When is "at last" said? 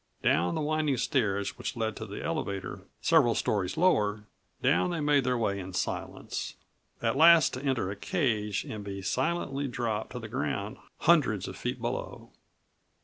7.03-7.53